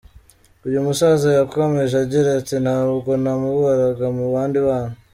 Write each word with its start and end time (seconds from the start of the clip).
Uyu 0.67 0.85
musaza 0.85 1.29
yakomeje 1.39 1.95
agira 2.03 2.29
ati 2.39 2.55
“Ntabwo 2.65 3.11
namubaraga 3.23 4.05
mu 4.17 4.25
bandi 4.33 4.59
bana. 4.67 4.95